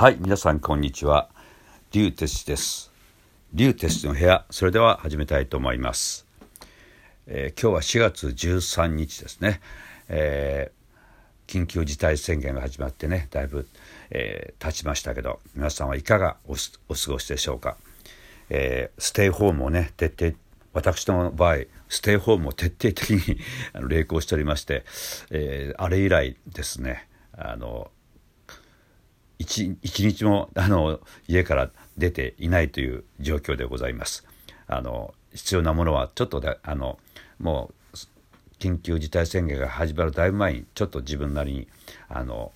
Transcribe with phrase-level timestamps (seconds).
[0.00, 1.28] はい、皆さんこんにちは。
[1.92, 2.90] リュウテスです。
[3.52, 6.26] リュウテスの部屋、それでは始めたいと思います。
[7.26, 9.60] えー今日は4月13日ですね。
[10.08, 13.68] えー緊急事態宣言が始まってね、だいぶ、
[14.08, 16.52] えー経ちましたけど、皆さんはいかがお
[16.88, 17.76] お過ごしでしょうか。
[18.48, 20.34] えーステイホームをね、徹底、
[20.72, 21.56] 私の場合、
[21.90, 23.38] ステイホームを徹底的に
[23.74, 24.82] あの励行しておりまして、
[25.30, 27.06] えーあれ以来ですね、
[27.36, 27.90] あの、
[29.40, 34.26] 一日もあの家から出ていないという状況でございます。
[34.66, 36.98] あの必要なものはちょっとであの
[37.38, 37.96] もう
[38.58, 41.68] 緊急事態宣言が始まるだいぶ前にちょっと自分なりに
[42.08, 42.52] あの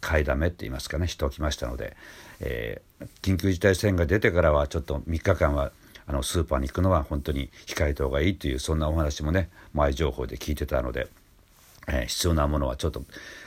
[0.00, 1.96] 買いだめって言いますかねしておきましたので、
[2.40, 5.72] えー緊急事態宣言が出てからはちょっと3日間は
[6.06, 11.08] あのスーパーに行くのは本当に控えた方がいいというそんなお話もね前情報で聞いてたので。
[11.88, 13.02] えー必要なものはちょっと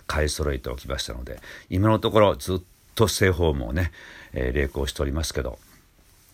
[0.08, 1.40] 買い揃えておきましたので
[1.70, 2.62] 今のところずっ
[2.96, 3.92] とステイホームをね、
[4.34, 5.60] えー励行しておりますけど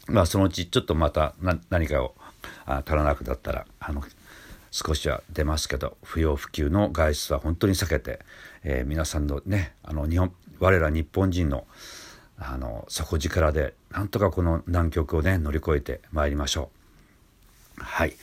[0.08, 2.16] まあそのうちちょっとまたな何かを
[2.66, 4.04] あ足らなくなったらあの
[4.72, 8.20] 少しは出ますけど不要不急の外出は本当に避けて、
[8.64, 11.66] えー皆さんのねあの日本我ら日本人の
[12.38, 16.70] あの底力でなんとかこの難局をね乗り越えてまいりましょ
[17.78, 17.84] う。
[17.84, 18.14] はい。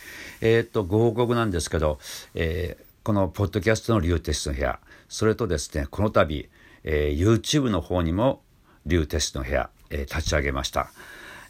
[0.40, 1.98] えーっと、ご報告なんですけど、
[2.34, 4.78] えーこのポッドキャストのリュウテストの部屋、
[5.08, 6.50] それとですね、この度、
[6.84, 8.42] えー YouTube の方にも
[8.84, 10.90] リュウテストの部屋、えー立ち上げました。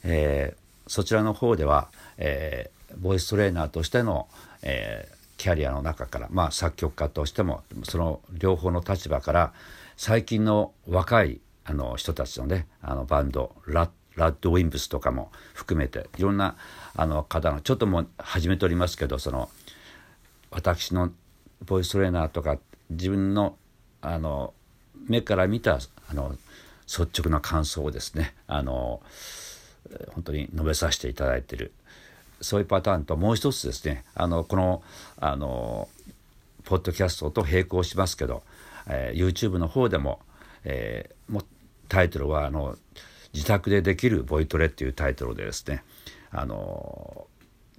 [0.04, 4.28] えーそちらの方では、えーボイストレーナーとしての、
[4.62, 9.52] えーキャリアの中から、まあ、作曲家としてもその両方の立場から
[9.96, 16.54] 最近の若いあの人たちのねあのバンドラッラッドウィンブスとかも含めていろんな
[16.94, 19.48] あの方のちょっともう始めておりますけどその
[20.50, 21.10] 私の
[21.64, 22.58] ボイストレーナーとか
[22.90, 23.56] 自分の
[24.00, 24.54] あの
[25.08, 25.78] 目から見た
[26.10, 26.36] あの
[26.86, 29.00] 率直な感想をですねあの
[30.14, 31.72] 本当に述べさせていただいている。
[32.40, 34.82] そういうパターンともう一つですねあのこの
[35.18, 35.88] あの
[36.64, 38.42] ポッドキャストと並行しますけど、
[38.86, 40.20] えー YouTube の方でも,、
[40.64, 41.42] えーも
[41.88, 42.76] タイトルはあの
[43.34, 45.82] 「自宅でできるボイトレ」っていうタイトルでですね
[46.30, 47.26] あの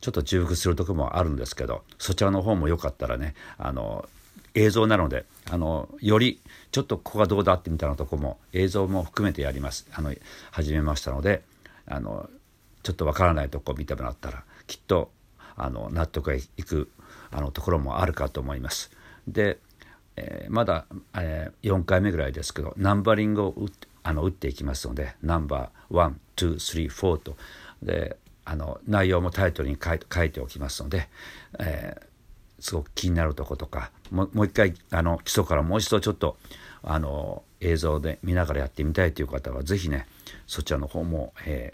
[0.02, 4.08] ちょっと重複するとこもあるんですけどそちらの方もよかったらねあの
[4.56, 10.14] 映像なのであのよりちょっとここがどうだってみたいなとこも映像も含めてやりますあの
[10.52, 11.44] 始めましたので
[11.88, 12.30] あの
[12.84, 15.12] ちょっとわからないとこ見てもらったらきっと
[15.56, 16.90] あの納得がいく
[17.32, 18.92] あのところもあるかと思います。
[19.28, 19.60] で、
[20.16, 20.86] えーまだ、
[21.16, 27.36] えー4回目ぐらいですけどナンバリングを打ってあの打っていきますのでナンバー123と
[27.84, 28.18] で
[28.50, 29.94] あの内容もタイトルに書
[30.24, 31.08] いておきますので、
[31.60, 32.10] えー
[32.62, 36.36] すごく気になるとことかもうもう一回あの基礎からもう一度ちょっと
[36.84, 40.08] あの映像で見ながらやってみたいという方は是非ね
[40.46, 41.74] そちらの方も、え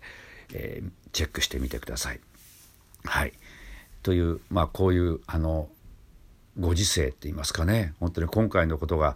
[0.49, 2.19] ーえーチェックしてみてください。
[3.05, 3.31] はい、
[4.03, 5.69] というまあこういうあの
[6.59, 9.15] ご時世って言いますかね本当に今回のことが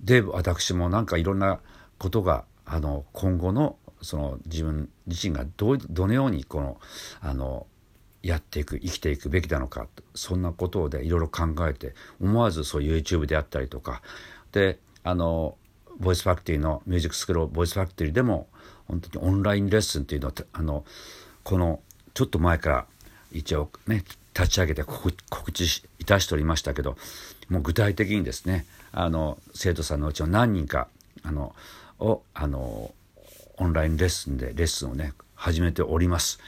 [0.00, 1.58] で私もなんかいろんな
[1.98, 6.78] ことがあの今後のその自分自身がどどのようにこの
[7.20, 7.66] あの
[8.22, 14.00] やっていく生きていくべきなのかそんなことでいろいろ考えて思わずそう YouTube であったりとか
[14.52, 15.56] であの
[15.98, 18.48] ボイスファクトリーのミュージックスクールボイスファクトリーでも
[18.88, 20.84] 本当にオンラインレッスンっていうのをあの
[21.42, 21.80] この
[22.14, 22.86] ちょっと前から
[23.32, 24.04] 一応ね
[24.34, 26.96] 立ち上げて告告知しいたしておりましたけど
[27.48, 30.88] もう具体的にですねあの生徒さんのうちの何人か
[31.22, 31.54] あの
[31.98, 32.92] をあの
[33.58, 36.38] オンラインレッスンでレッスンをね始めております。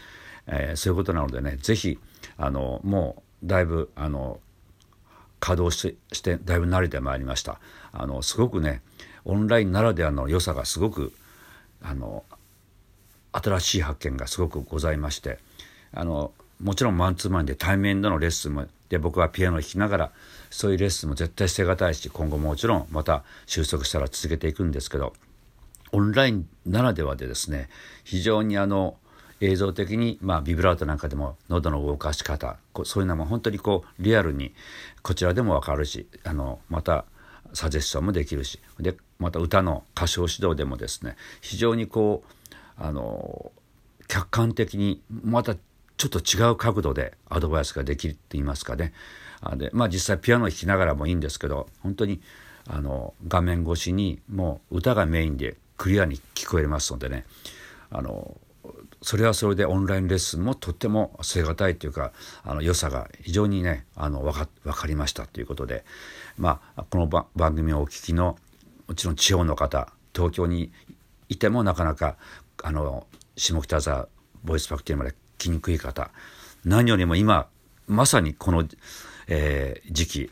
[0.47, 1.99] えーそういうことなのでねぜひ
[2.39, 4.41] あのもうだいぶあの
[5.41, 7.61] 稼働してしてだいぶ慣れてまいりました
[7.93, 8.83] あのすごくね
[9.25, 11.13] オンラインならではの良さがすごく
[11.83, 12.25] あの
[13.33, 15.39] 新しい発見がすごくございまして
[15.93, 20.13] あのもちろんマンツーマンで対面でのレッスンもで僕はピアノを弾きながら
[20.49, 25.13] そういうレッスンも絶対捨てがたいし今後もちろんまた収束したら続けていくんですけど
[25.97, 27.71] オンラインならではでですね
[28.05, 28.99] 非常にあの
[29.41, 34.53] 映像的に、まあ、ビブラートなんかでも喉の動かし方こそういうのも本当にこうリアルに
[35.03, 37.07] こちらでも分かるしあのまた
[37.55, 43.51] サジェスションもできるしでまた歌の歌唱指導でもですね非常にこうあの
[44.07, 45.61] 客観的にまたちょ
[46.07, 48.93] っと違う角度でアドバイスができるって言いますかね。
[49.41, 52.21] あでまあ実際ピアノを弾きながらもいいんですけど本当に
[52.69, 57.25] あの画面越しにもう歌がメインでクリアに聞こえますのでね。
[57.91, 58.39] あの
[59.03, 62.13] それはそれでオンラインレッスンもとっても捨て難いというか
[62.43, 65.85] あの良さが非常にねあの分か分かりましたということで、
[66.37, 68.37] まあ、この番組をお聞きの
[68.89, 70.73] もちろん地方の方東京に
[71.29, 72.17] いてもなかなか
[72.63, 73.07] あの
[73.37, 74.09] 下北沢
[74.45, 76.11] ボイスファクトリーまで来にくい方
[76.65, 77.49] 何よりも今
[77.87, 78.67] まさにこの、
[79.29, 80.31] えー、時期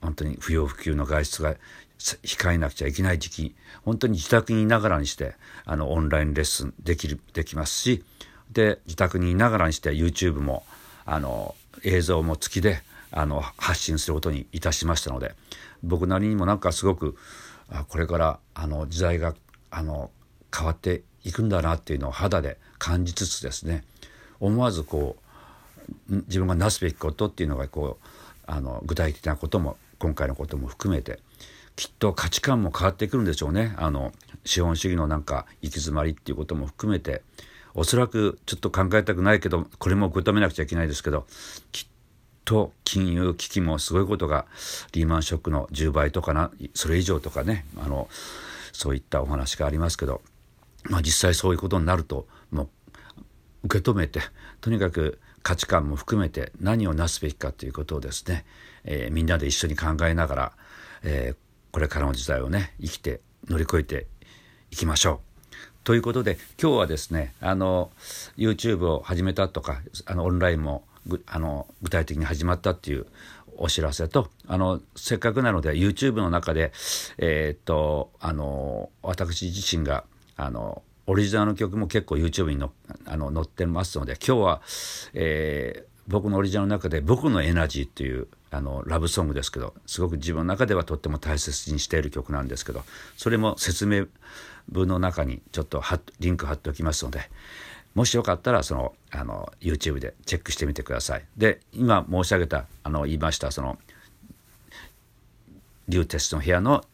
[0.00, 1.56] 本当に不要不急の外出が
[2.22, 3.54] 控えなくちゃいけない時期
[3.84, 5.34] 本当に自宅にいながらにして
[5.64, 8.04] あのオンラインレッスンできるできますし
[8.50, 10.64] で自宅にいながらにして YouTube も
[11.04, 11.54] あの
[11.84, 15.34] 映像も付きであの発信することにいたしましたので
[15.82, 17.16] 僕なりにもなんかすごく
[17.88, 19.34] これからあの時代が
[19.70, 20.10] あの
[20.54, 23.84] 変わっていくんだなっていうのを肌で感じつつですね
[24.40, 25.16] 思わずこ
[26.10, 28.06] う自分がなすべきことっていうのがこう
[28.46, 31.20] あの具体的なことも今回のことも含めて
[31.76, 33.74] きっと価値観も変わってくるんでしょうね。
[33.76, 34.12] あの
[34.44, 37.22] 資本主義のなんか行き詰まりっていうことも含めて。
[37.74, 41.26] おそらくちょっと考えたくないけどこれも受け止めなくちゃいけないですけど
[41.72, 41.92] きっ
[42.44, 44.46] と金融危機もすごいことが
[44.92, 48.08] リーマンショックの10倍とかなそれ以上とかねあの
[48.72, 50.20] そういったお話がありますけど、
[50.84, 52.68] まあ、実際そういうことになるともう
[53.64, 54.20] 受け止めて
[54.60, 58.44] とにかく価値観も含めて何をなすべきかということをですね、
[58.84, 60.52] えー、みんなで一緒に考えながら、
[61.02, 61.36] えー、
[61.72, 64.06] これからの時代をね生きて乗り越えて
[64.70, 65.32] いきましょう。
[65.84, 67.90] ということで今日はですねあの
[68.36, 70.84] YouTube を始めたとかあのオンラインも
[71.26, 73.06] あの具体的に始まったっていう
[73.56, 76.72] お知らせとあのせっかくなので YouTube の中で
[77.18, 80.04] えー、っとあの私自身が
[80.36, 82.70] あのオリジナルの曲も結構 YouTube にの
[83.06, 84.62] あの載ってますので今日は、
[85.14, 92.84] えー、僕のオリジナルの中で「僕のエナジー」っていうあのラブソングですけどすごく自分の中ではとっても大切にしている曲なんですけど
[93.16, 94.06] それも説明
[94.68, 95.82] 文の中にちょっと
[96.20, 97.30] リンク貼っておきますので
[97.94, 101.24] もしよかったらそのあの YouTube でチェックしてみてください。
[101.36, 103.78] で今申し上げたあの言いましたその
[105.88, 106.84] リューテスの部屋の、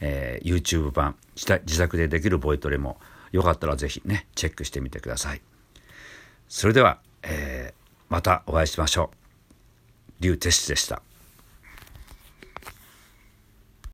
[0.00, 2.98] えー、YouTube 版自宅でできるボイトレも
[3.32, 5.42] よかったら是非ねチェックしてみてください。
[6.48, 7.55] それでは、えー、
[8.08, 9.10] またお会いしましょ
[10.20, 10.22] う。
[10.22, 11.02] リュウテスでした。